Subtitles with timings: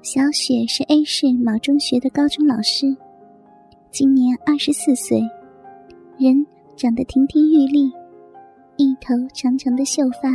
[0.00, 2.96] 小雪是 A 市某中学的高中老师，
[3.90, 5.20] 今年二十四岁，
[6.16, 7.90] 人长得亭亭玉立，
[8.76, 10.30] 一头长长的秀发，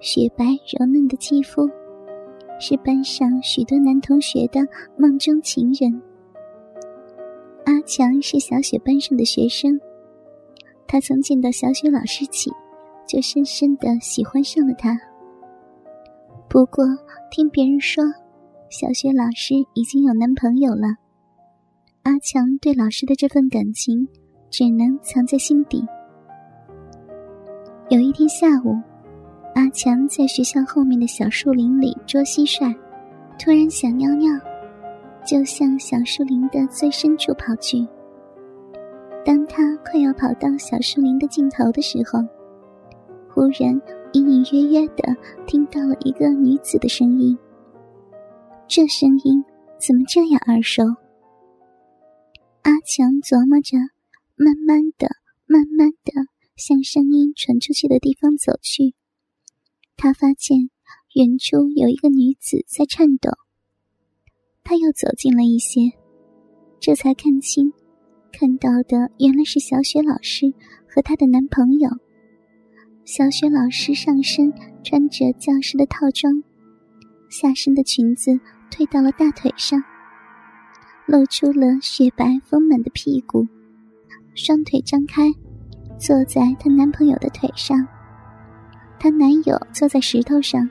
[0.00, 1.68] 雪白柔嫩的肌肤，
[2.58, 4.60] 是班上许多男同学的
[4.96, 6.00] 梦中情人。
[7.66, 9.78] 阿强是小雪班上的学生，
[10.86, 12.50] 他从见到小雪老师起，
[13.06, 14.98] 就深深的喜欢上了她。
[16.48, 16.86] 不过
[17.30, 18.02] 听别人说。
[18.70, 20.88] 小学老师已经有男朋友了，
[22.02, 24.06] 阿强对老师的这份感情
[24.50, 25.82] 只能藏在心底。
[27.88, 28.76] 有一天下午，
[29.54, 32.74] 阿强在学校后面的小树林里捉蟋蟀，
[33.38, 34.30] 突然想尿尿，
[35.24, 37.86] 就向小树林的最深处跑去。
[39.24, 42.20] 当他快要跑到小树林的尽头的时候，
[43.30, 43.80] 忽然
[44.12, 47.36] 隐隐约约的听到了一个女子的声音。
[48.70, 49.42] 这声音
[49.80, 50.82] 怎么这样耳熟？
[52.60, 53.78] 阿强琢磨着，
[54.36, 55.08] 慢慢的、
[55.46, 56.12] 慢慢的
[56.54, 58.94] 向声音传出去的地方走去。
[59.96, 60.68] 他发现
[61.14, 63.30] 远处有一个女子在颤抖。
[64.62, 65.80] 他又走近了一些，
[66.78, 67.72] 这才看清，
[68.30, 70.52] 看到的原来是小雪老师
[70.86, 71.88] 和她的男朋友。
[73.06, 74.52] 小雪老师上身
[74.84, 76.44] 穿着教师的套装，
[77.30, 78.38] 下身的裙子。
[78.70, 79.82] 退到了大腿上，
[81.06, 83.46] 露出了雪白丰满的屁股，
[84.34, 85.32] 双腿张开，
[85.98, 87.86] 坐在她男朋友的腿上。
[88.98, 90.68] 她男友坐在石头上，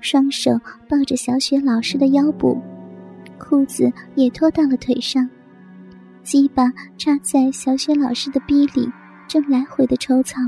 [0.00, 0.52] 双手
[0.88, 2.60] 抱着小雪老师的腰部，
[3.38, 5.28] 裤子也脱到了腿上，
[6.22, 8.90] 鸡巴插在小雪老师的逼里，
[9.26, 10.40] 正来回的抽草。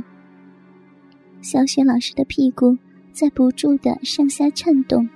[1.40, 2.76] 小雪老师的屁股
[3.12, 5.08] 在不住的上下颤动。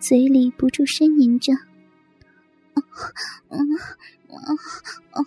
[0.00, 1.52] 嘴里不住呻吟着
[2.74, 2.82] ：“嗯
[3.50, 3.58] 嗯
[4.30, 4.56] 嗯
[5.12, 5.24] 嗯，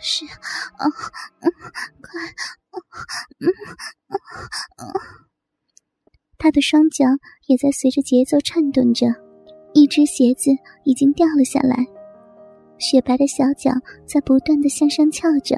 [0.00, 0.86] 是，啊
[1.40, 1.52] 嗯，
[2.02, 2.20] 快，
[3.38, 3.46] 嗯
[4.08, 4.18] 嗯
[4.78, 4.92] 嗯。”
[6.36, 7.04] 他的双脚
[7.46, 9.06] 也在随着节奏颤动着，
[9.72, 10.50] 一只鞋子
[10.84, 11.86] 已经掉了下来，
[12.78, 13.70] 雪白的小脚
[14.04, 15.56] 在不断的向上翘着，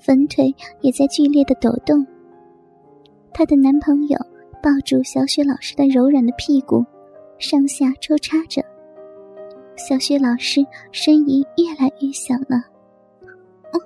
[0.00, 2.06] 粉腿也在剧烈的抖动。
[3.32, 4.29] 她的男朋友。
[4.62, 6.84] 抱住小雪老师的柔软的屁股，
[7.38, 8.62] 上下抽插着。
[9.76, 10.60] 小雪老师
[10.92, 12.56] 呻吟越来越响了，
[13.72, 13.80] 哦，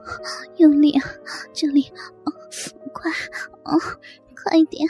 [0.56, 1.04] 用力啊，
[1.52, 1.84] 这里，
[2.24, 2.32] 哦，
[2.92, 3.10] 快，
[3.62, 3.78] 哦，
[4.34, 4.84] 快一点，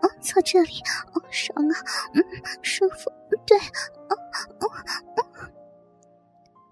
[0.00, 0.70] 哦，坐这里，
[1.12, 1.74] 哦，爽啊，
[2.14, 2.24] 嗯，
[2.62, 3.10] 舒服，
[3.46, 4.16] 对，哦，
[4.60, 4.66] 哦，
[5.16, 5.20] 哦，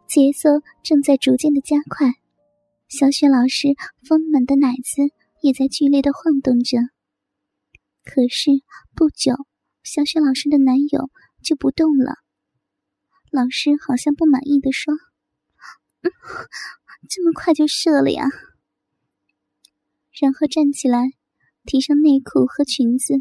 [0.06, 0.49] 节奏
[0.82, 2.15] 正在逐渐的加快，
[2.88, 3.69] 小雪老师
[4.09, 5.12] 丰满的奶子
[5.43, 6.78] 也在剧烈的晃动着。
[8.05, 8.50] 可是
[8.94, 9.34] 不久，
[9.83, 11.11] 小雪老师的男友
[11.43, 12.15] 就不动了。
[13.31, 14.94] 老师好像不满意的说：“，
[17.09, 18.27] 这么快就射了呀？”
[20.21, 21.12] 然后站起来，
[21.65, 23.15] 提上内裤和裙子，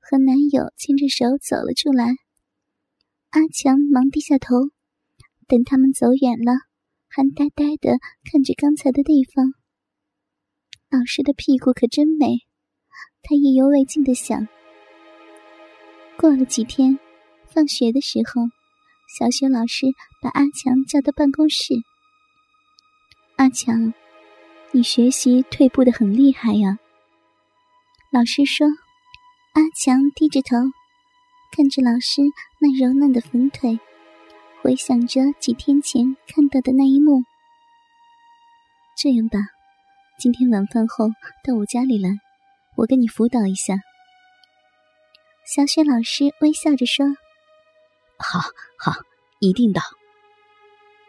[0.00, 2.14] 和男友牵着手走了出来。
[3.30, 4.54] 阿强忙低下头，
[5.46, 6.52] 等他们走远了，
[7.08, 9.52] 还呆呆的看着刚才的地方。
[10.88, 12.46] 老师的屁股可真美。
[13.22, 14.46] 他意犹未尽的想。
[16.16, 16.98] 过了几天，
[17.46, 18.42] 放学的时候，
[19.18, 19.86] 小雪老师
[20.22, 21.74] 把阿强叫到办公室。
[23.36, 23.92] 阿强，
[24.72, 26.78] 你学习退步的很厉害呀。
[28.10, 28.66] 老师说。
[29.54, 30.56] 阿强低着头，
[31.56, 32.22] 看着老师
[32.60, 33.78] 那柔嫩的粉腿，
[34.60, 37.22] 回想着几天前看到的那一幕。
[39.00, 39.38] 这样吧，
[40.18, 41.06] 今天晚饭后
[41.46, 42.10] 到我家里来。
[42.76, 43.74] 我给你辅导一下。”
[45.46, 47.06] 小雪老师微笑着说
[48.18, 48.40] ，“好，
[48.78, 48.92] 好，
[49.40, 49.82] 一定到。”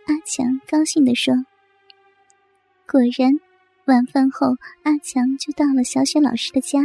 [0.08, 1.34] 阿强高兴地说。
[2.88, 3.32] 果然，
[3.86, 4.48] 晚饭后，
[4.84, 6.82] 阿强就到了小雪老师的家。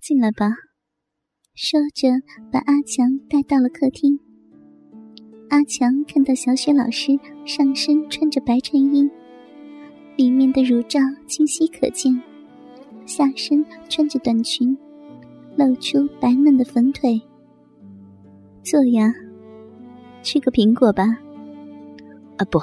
[0.00, 0.46] 进来吧，
[1.54, 2.08] 说着，
[2.50, 4.18] 把阿强带到了客厅。
[5.50, 7.12] 阿强看到小雪老师
[7.46, 9.08] 上身穿着白衬衣，
[10.16, 10.98] 里面的乳罩
[11.28, 12.20] 清晰可见。
[13.08, 14.76] 下身穿着短裙，
[15.56, 17.18] 露出白嫩的粉腿。
[18.62, 19.10] 坐呀，
[20.22, 21.04] 吃个苹果吧。
[22.36, 22.60] 啊，不，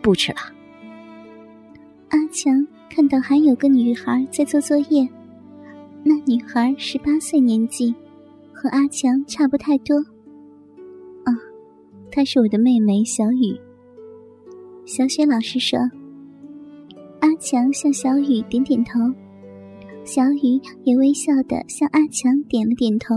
[0.00, 0.38] 不吃了。
[2.10, 5.08] 阿强看到还有个女孩在做作业，
[6.04, 7.92] 那女孩十八岁年纪，
[8.52, 9.96] 和阿强差不太多。
[11.24, 11.34] 啊，
[12.12, 13.58] 她是我的妹妹小雨。
[14.86, 15.78] 小雪老师说。
[17.20, 18.98] 阿强向小雨点点头。
[20.04, 23.14] 小雨也微笑的向阿强点了点头，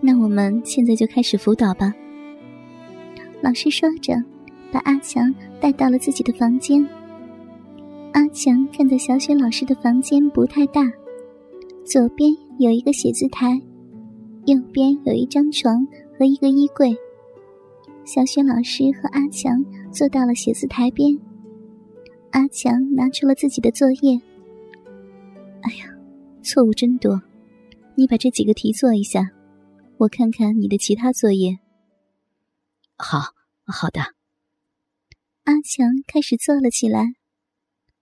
[0.00, 1.94] 那我们现在就开始辅导吧。
[3.40, 4.14] 老师说着，
[4.72, 6.84] 把阿强带到了自己的房间。
[8.12, 10.82] 阿强看到小雪老师的房间不太大，
[11.84, 13.60] 左边有一个写字台，
[14.46, 15.86] 右边有一张床
[16.18, 16.96] 和一个衣柜。
[18.04, 21.16] 小雪老师和阿强坐到了写字台边，
[22.30, 24.20] 阿强拿出了自己的作业。
[25.62, 25.86] 哎呀，
[26.42, 27.20] 错误真多，
[27.96, 29.30] 你把这几个题做一下。
[29.98, 31.58] 我看看你的其他作业。
[32.96, 33.34] 好，
[33.66, 34.00] 好的。
[35.44, 37.04] 阿强开始做了起来，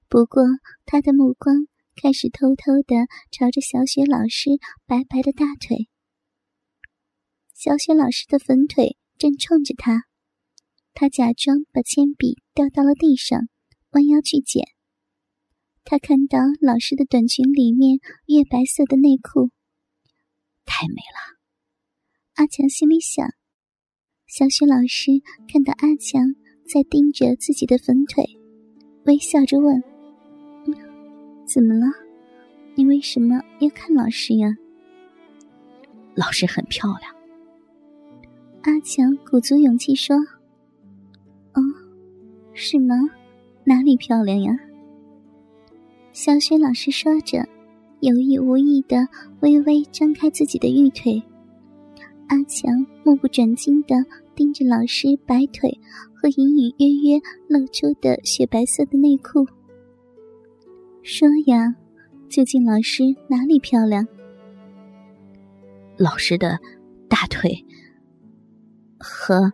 [0.09, 0.43] 不过
[0.87, 1.67] 他的目光
[2.01, 2.95] 开始偷偷的
[3.31, 4.51] 朝着小雪老师
[4.87, 5.89] 白白的大腿。
[7.55, 10.05] 小雪老师的粉腿正冲着他，
[10.95, 13.49] 他假装把铅笔掉到了地上，
[13.91, 14.65] 弯腰去捡。
[15.85, 19.51] 他看到老师的短裙里面月白色的内裤，
[20.67, 21.39] 太美了。
[22.35, 23.27] 阿强心里想
[24.29, 25.13] ：“小雪老师
[25.51, 26.23] 看到阿强
[26.71, 28.25] 在盯着自己的粉腿，
[29.07, 29.83] 微笑着问
[31.49, 31.87] ：‘怎么了？
[32.75, 34.49] 你为什么要看老师呀？’
[36.15, 37.15] 老师很漂亮。”
[38.63, 40.15] 阿强鼓足勇气说
[41.55, 41.63] ：“哦，
[42.53, 42.95] 是吗？
[43.65, 44.53] 哪里漂亮呀？”
[46.19, 47.47] 小雪老师说着，
[48.01, 49.07] 有意无意的
[49.39, 51.23] 微微张开自己的玉腿。
[52.27, 53.95] 阿强目不转睛的
[54.35, 55.71] 盯着老师白腿
[56.13, 59.47] 和隐隐约约露出的雪白色的内裤，
[61.05, 61.73] 说：“呀，
[62.29, 64.05] 究竟老师哪里漂亮？”
[65.97, 66.59] 老师的
[67.09, 67.65] 大腿
[68.99, 69.53] 和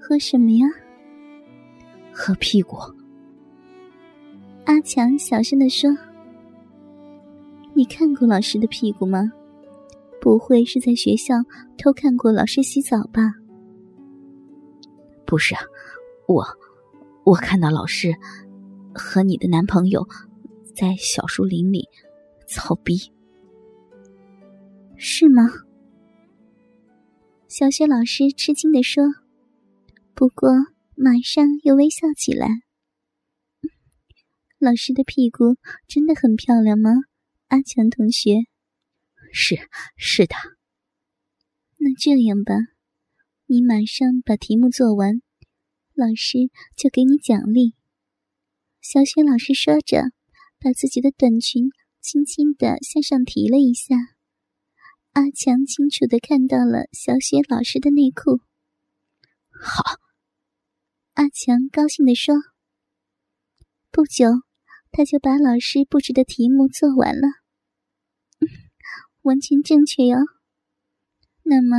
[0.00, 0.66] 和什么呀？
[2.14, 2.78] 和屁股。
[4.64, 5.90] 阿强小声的说
[7.74, 9.32] ：“你看过老师的屁股吗？”
[10.20, 11.34] 不会是在学校
[11.76, 13.34] 偷看过老师洗澡吧？
[15.26, 15.60] 不是啊，
[16.26, 16.42] 我
[17.24, 18.14] 我看到老师
[18.94, 20.08] 和你的男朋友
[20.74, 21.86] 在小树林里
[22.46, 23.12] 操逼，
[24.96, 25.46] 是吗？
[27.46, 29.04] 小学老师吃惊的说，
[30.14, 30.48] 不过
[30.94, 32.62] 马上又微笑起来。
[34.64, 36.90] 老师的屁股真的很漂亮吗？
[37.48, 38.46] 阿强同学。
[39.30, 39.56] 是
[39.94, 40.34] 是的，
[41.76, 42.54] 那这样吧，
[43.44, 45.20] 你马上把题目做完，
[45.92, 46.38] 老师
[46.74, 47.74] 就给你奖励。
[48.80, 50.04] 小雪老师说着，
[50.58, 51.68] 把自己的短裙
[52.00, 53.96] 轻轻的向上提了一下。
[55.12, 58.40] 阿强清楚的看到了小雪老师的内裤。
[59.50, 60.00] 好，
[61.12, 62.34] 阿强高兴的说。
[63.90, 64.26] 不久，
[64.96, 67.26] 他就把老师布置的题目做完了。
[69.22, 70.18] 完全正确哟。
[71.42, 71.78] 那么，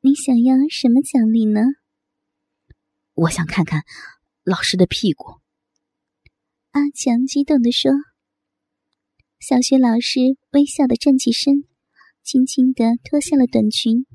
[0.00, 1.60] 你想要什么奖励呢？
[3.14, 3.84] 我想看看
[4.42, 5.40] 老师的屁股。
[6.72, 7.92] 阿强激动地说。
[9.38, 10.18] 小学老师
[10.50, 11.62] 微笑的站起身，
[12.24, 14.06] 轻轻的脱下了短裙，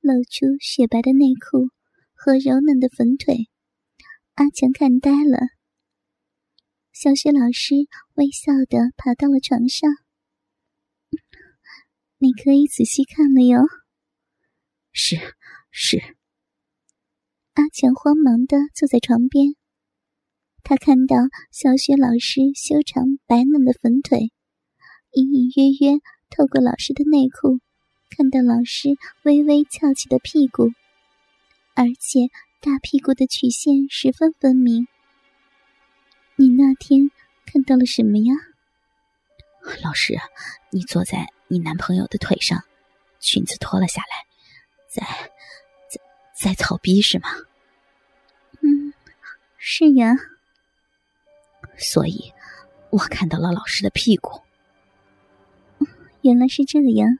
[0.00, 1.70] 露出雪白的内裤
[2.12, 3.48] 和柔嫩的粉腿。
[4.34, 5.38] 阿强看呆了。
[6.92, 7.74] 小学老师
[8.14, 9.90] 微笑的爬到了床上。
[12.18, 13.62] 你可以仔细看了哟。
[14.92, 15.16] 是
[15.70, 15.98] 是。
[17.54, 19.54] 阿强慌忙的坐在床边，
[20.62, 21.16] 他看到
[21.52, 24.32] 小雪老师修长白嫩的粉腿，
[25.12, 27.60] 隐隐约约透过老师的内裤，
[28.10, 28.90] 看到老师
[29.22, 30.70] 微微翘起的屁股，
[31.74, 32.28] 而且
[32.60, 34.86] 大屁股的曲线十分分明。
[36.40, 37.10] 你那天
[37.44, 38.32] 看到了什么呀？
[39.84, 40.18] 老师，
[40.70, 41.26] 你坐在。
[41.48, 42.62] 你男朋友的腿上，
[43.18, 44.24] 裙子脱了下来，
[44.88, 45.02] 在
[45.90, 46.00] 在
[46.32, 47.28] 在草逼是吗？
[48.62, 48.94] 嗯，
[49.58, 50.14] 是呀。
[51.76, 52.32] 所以，
[52.88, 54.40] 我看到了老师的屁股。
[56.22, 57.18] 原来是这样，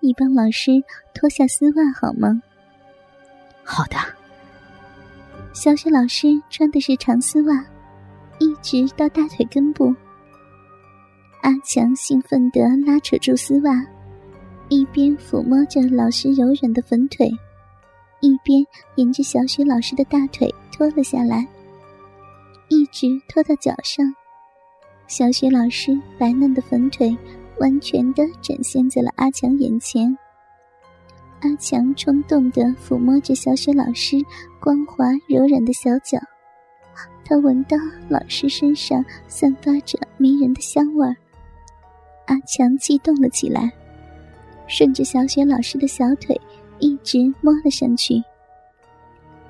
[0.00, 0.72] 你帮老师
[1.14, 2.42] 脱下丝袜好吗？
[3.64, 3.96] 好的。
[5.54, 7.73] 小雪老师穿的是长丝袜，一
[8.64, 9.94] 直到大腿根部。
[11.42, 13.84] 阿强兴奋地拉扯住丝袜，
[14.70, 17.30] 一边抚摸着老师柔软的粉腿，
[18.20, 21.46] 一边沿着小雪老师的大腿脱了下来，
[22.68, 24.06] 一直拖到脚上。
[25.06, 27.14] 小雪老师白嫩的粉腿
[27.58, 30.16] 完全的展现在了阿强眼前。
[31.40, 34.16] 阿强冲动地抚摸着小雪老师
[34.58, 36.18] 光滑柔软的小脚，
[37.24, 37.76] 他闻到
[38.08, 41.08] 老师身上散发着迷人的香味。
[42.26, 43.72] 阿强激动了起来，
[44.66, 46.38] 顺着小雪老师的小腿
[46.78, 48.22] 一直摸了上去。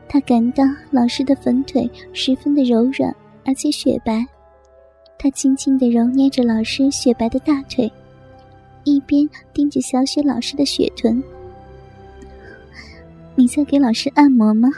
[0.08, 3.14] 他感到老师的粉腿十分的柔软，
[3.44, 4.24] 而且雪白。
[5.18, 7.90] 他轻轻地揉捏着老师雪白的大腿，
[8.84, 11.22] 一边盯着小雪老师的雪臀。
[13.34, 14.68] 你在给老师按摩吗？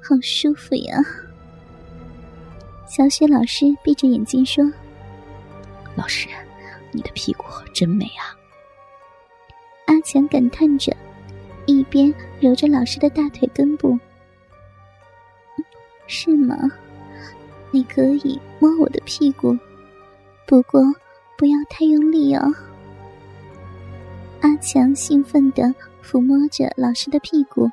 [0.00, 1.02] 好舒服呀！
[2.94, 4.62] 小雪老师闭着眼睛说
[5.96, 6.28] ：“老师，
[6.90, 8.36] 你的屁股真美啊！”
[9.88, 10.94] 阿强感叹着，
[11.64, 13.98] 一边揉着老师的大腿根部。
[16.06, 16.54] 是吗？
[17.70, 19.56] 你可以摸我的屁股，
[20.46, 20.82] 不过
[21.38, 22.54] 不要太用力哦。
[24.42, 27.70] 阿强兴奋地抚摸着老师的屁股，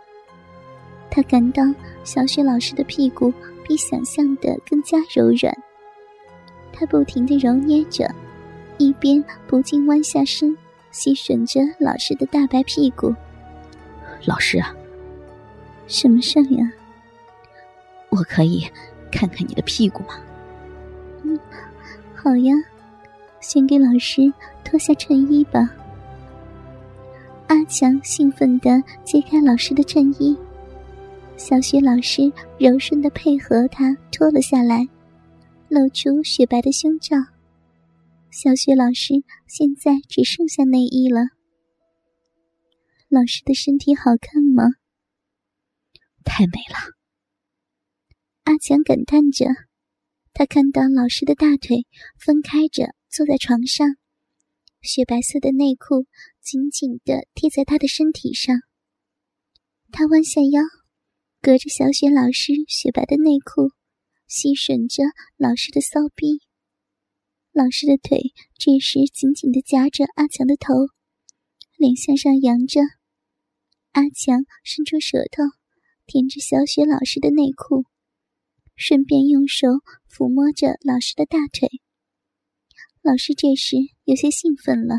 [1.11, 1.61] 他感到
[2.05, 3.33] 小雪老师的屁股
[3.69, 5.55] 比想象的更加柔软。
[6.73, 8.09] 他不停地揉捏着，
[8.79, 10.57] 一边不禁弯下身，
[10.89, 13.13] 吸吮着老师的大白屁股。
[14.25, 14.75] 老师啊，
[15.85, 16.71] 什么事呀？
[18.09, 18.67] 我可以。
[19.11, 20.19] 看看你的屁股吗？
[21.23, 21.39] 嗯，
[22.15, 22.53] 好呀，
[23.39, 24.31] 先给老师
[24.63, 25.67] 脱下衬衣吧。
[27.47, 30.37] 阿强兴奋地揭开老师的衬衣，
[31.39, 34.85] 小雪老师柔顺的配合他脱了下来，
[35.69, 37.15] 露出雪白的胸罩。
[38.29, 39.13] 小雪老师
[39.47, 41.21] 现在只剩下内衣了。
[43.07, 44.65] 老师的身体好看吗？
[46.25, 46.75] 太美了。
[48.43, 49.45] 阿强感叹着，
[50.33, 53.87] 他看到老师的大腿分开着坐在床上，
[54.81, 56.05] 雪白色的内裤
[56.41, 58.57] 紧紧的贴在他的身体上。
[59.89, 60.61] 他弯下腰，
[61.41, 63.71] 隔着小雪老师雪白的内裤，
[64.27, 65.03] 吸吮着
[65.37, 66.41] 老师的骚逼。
[67.51, 70.73] 老师的腿这时紧紧地夹着阿强的头，
[71.77, 72.81] 脸向上扬着。
[73.91, 75.43] 阿强伸出舌头
[76.05, 77.85] 舔着小雪老师的内裤。
[78.81, 79.67] 顺便用手
[80.09, 81.67] 抚摸着老师的大腿。
[83.01, 84.95] 老师这时有些兴奋了，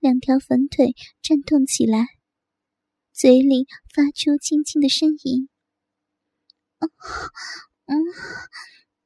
[0.00, 2.06] 两条粉腿颤动起来，
[3.20, 5.50] 嘴里发出轻轻的呻吟。
[6.78, 6.88] 嗯
[7.84, 8.00] 嗯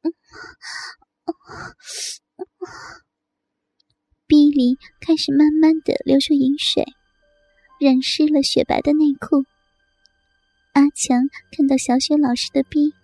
[0.02, 0.14] 嗯
[1.26, 1.35] 嗯，
[4.28, 6.85] 鼻里开始慢慢的流出饮水，
[7.80, 9.44] 染湿了雪白的内裤。
[10.75, 12.94] 阿强看到小雪老师的鼻。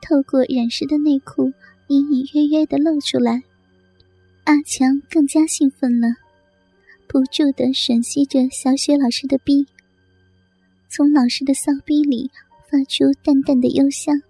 [0.00, 1.52] 透过染湿的内裤，
[1.88, 3.42] 隐隐约约的露出来。
[4.44, 6.06] 阿强更加兴奋了，
[7.08, 9.66] 不住的吮吸着小雪老师的逼，
[10.90, 12.28] 从老师的骚逼里
[12.68, 14.20] 发出淡淡的幽香。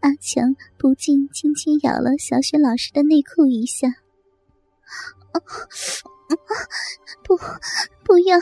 [0.00, 3.86] 阿强不禁轻轻咬了小雪老师的内裤一下。
[3.88, 6.32] 啊啊！
[7.22, 7.38] 不，
[8.02, 8.36] 不要！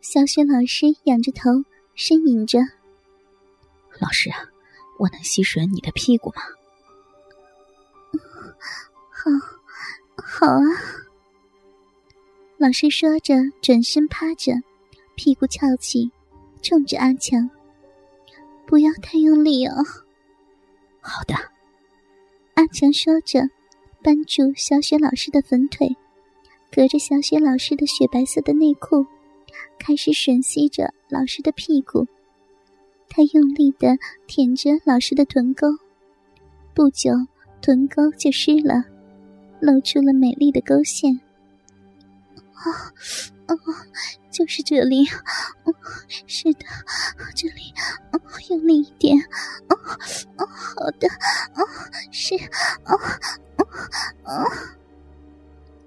[0.00, 1.50] 小雪老师仰着头
[1.94, 2.58] 呻吟着
[4.00, 4.38] ：“老师啊！”
[4.98, 6.42] 我能吸吮你的屁股吗？
[9.10, 9.30] 好，
[10.16, 10.64] 好啊！
[12.56, 14.54] 老师说着，转身趴着，
[15.18, 16.12] 屁股翘起，
[16.62, 17.50] 冲着阿强
[18.64, 19.74] ：“不要太用力哦。”
[21.02, 21.34] 好的，
[22.54, 23.40] 阿强说着，
[24.00, 25.96] 扳住小雪老师的粉腿，
[26.70, 29.04] 隔着小雪老师的雪白色的内裤，
[29.76, 32.06] 开始吮吸着老师的屁股。
[33.08, 33.96] 他用力的
[34.28, 35.66] 舔着老师的臀沟，
[36.74, 37.10] 不久，
[37.60, 38.84] 臀沟就湿了，
[39.58, 41.18] 露出了美丽的沟线。
[42.54, 42.94] 啊，
[43.48, 43.58] 哦，
[44.30, 45.06] 就是这里，
[45.64, 45.74] 哦
[46.26, 46.66] 是的，
[47.34, 47.72] 这里，
[48.12, 49.18] 哦用力一点，
[49.68, 49.76] 哦，
[50.36, 51.08] 哦，好的，
[51.54, 51.66] 哦，
[52.12, 52.34] 是，
[52.84, 52.98] 哦，
[53.56, 53.66] 哦，
[54.24, 54.52] 哦。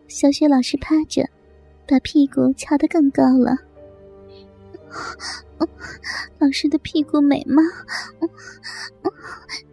[0.08, 1.30] 小雪老师趴着，
[1.88, 3.56] 把屁股翘得更高了。
[6.38, 7.62] 老师的屁股美吗？
[8.20, 8.30] 哦，
[9.04, 9.14] 哦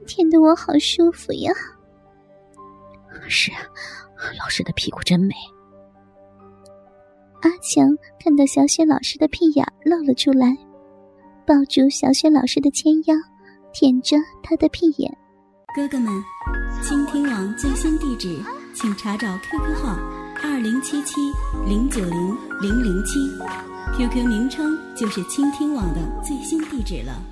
[0.07, 1.53] 舔得我好舒服呀！
[3.29, 3.59] 是啊，
[4.39, 5.35] 老师的屁股真美。
[7.41, 10.57] 阿强看到小雪老师的屁眼露了出来，
[11.47, 13.15] 抱住小雪老师的纤腰，
[13.73, 15.17] 舔着她的屁眼。
[15.75, 16.13] 哥哥们，
[16.83, 18.37] 倾听网最新地址，
[18.75, 19.97] 请查找 QQ 号
[20.43, 21.15] 二零七七
[21.67, 23.19] 零九零零零七。
[23.97, 27.23] QQ 名称就是倾听网的最新地址了。